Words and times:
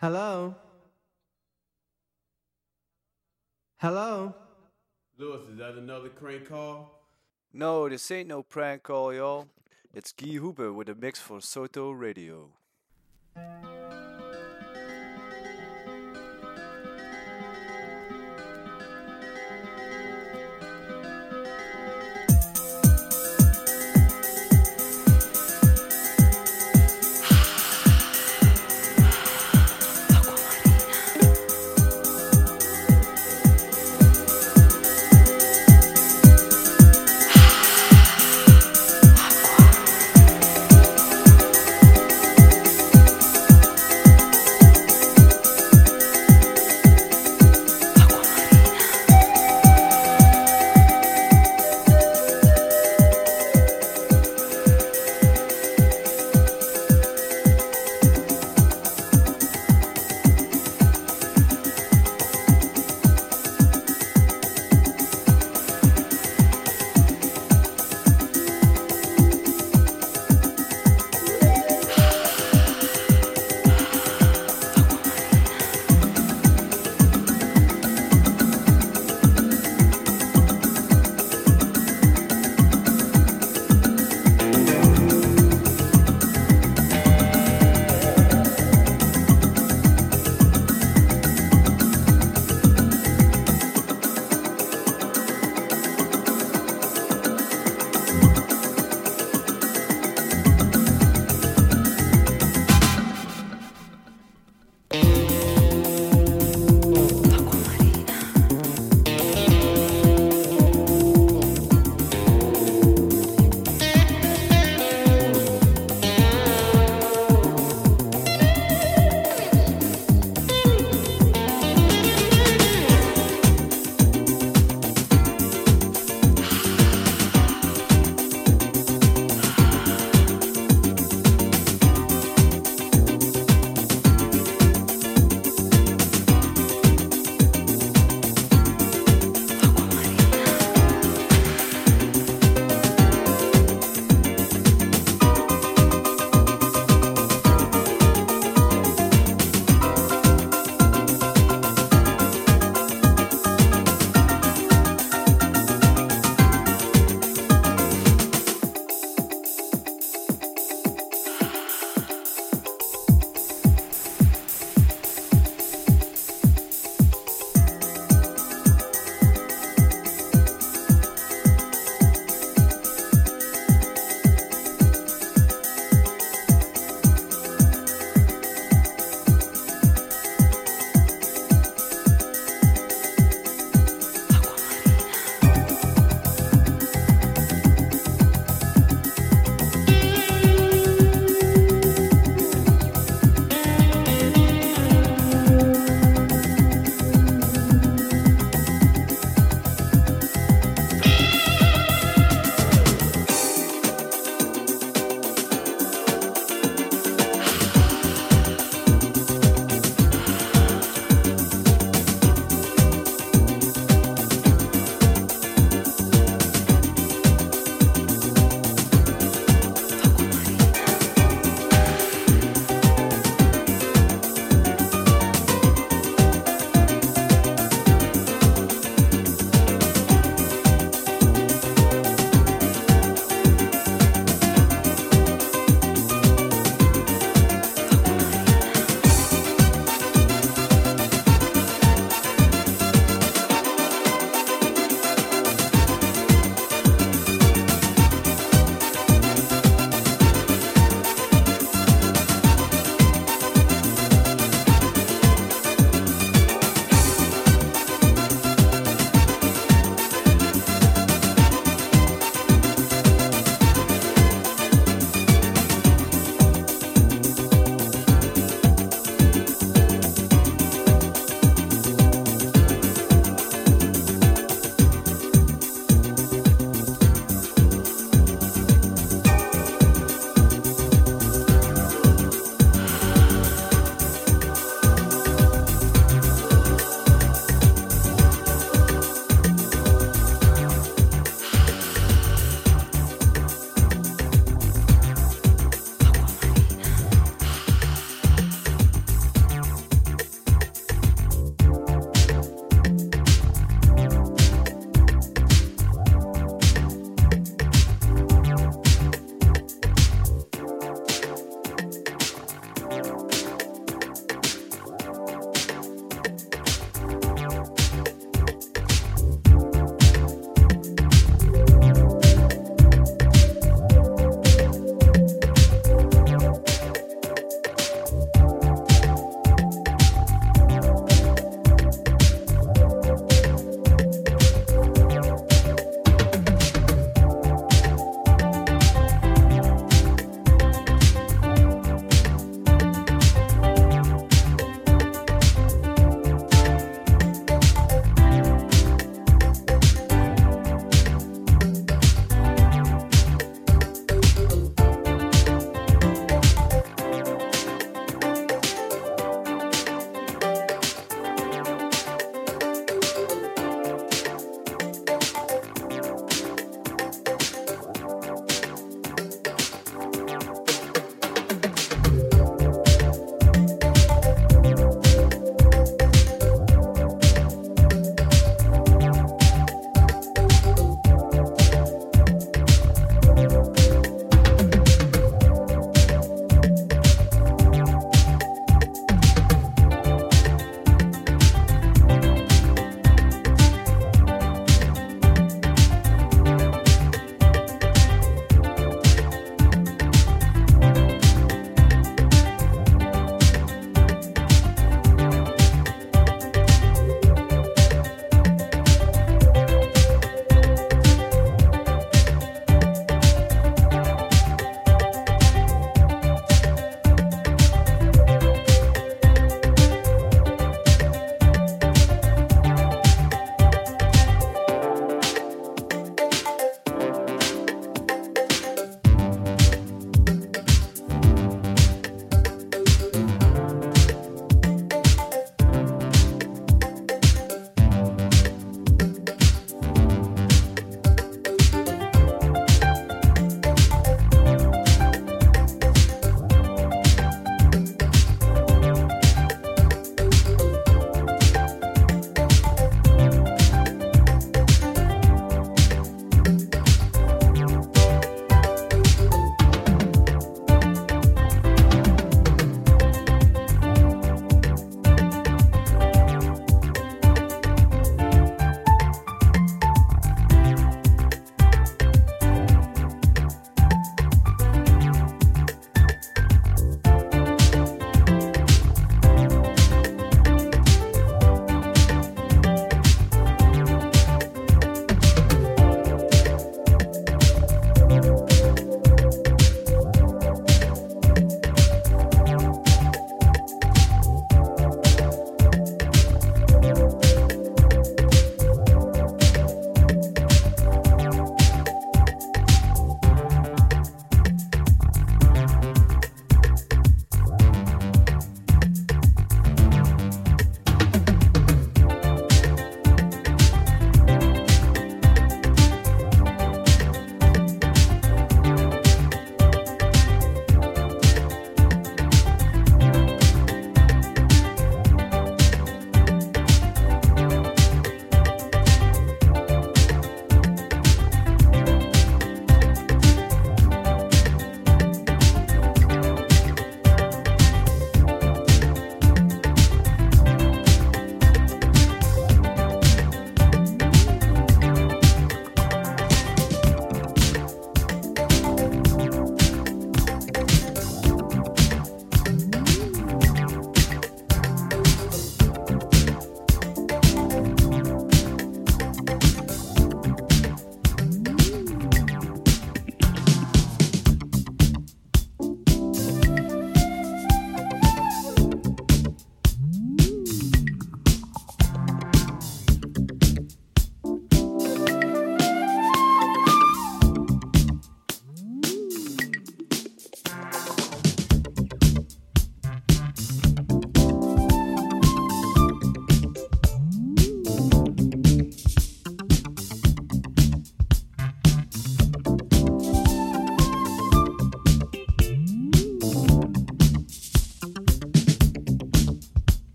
Hello? 0.00 0.54
Hello? 3.76 4.34
Lewis, 5.18 5.46
is 5.52 5.58
that 5.58 5.74
another 5.74 6.08
crank 6.08 6.48
call? 6.48 7.04
No, 7.52 7.86
this 7.86 8.10
ain't 8.10 8.28
no 8.28 8.42
prank 8.42 8.82
call, 8.82 9.12
y'all. 9.12 9.48
It's 9.92 10.12
Guy 10.12 10.36
Hooper 10.36 10.72
with 10.72 10.88
a 10.88 10.94
mix 10.94 11.18
for 11.18 11.42
Soto 11.42 11.90
Radio. 11.90 12.48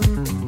Mm-hmm. 0.00 0.47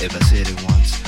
if 0.00 0.14
I 0.14 0.20
said 0.20 0.48
it 0.48 0.62
once. 0.62 1.07